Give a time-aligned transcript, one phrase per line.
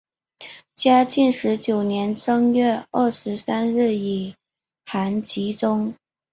[0.75, 2.87] 嘉靖十九年正月
[3.39, 4.33] 三十日以
[4.83, 5.93] 寒疾终。